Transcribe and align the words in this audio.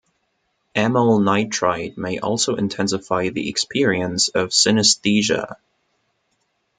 Amyl 0.75 1.19
nitrite 1.19 1.95
may 1.95 2.17
also 2.17 2.55
intensify 2.55 3.29
the 3.29 3.49
experience 3.49 4.29
of 4.29 4.49
synesthesia. 4.49 5.57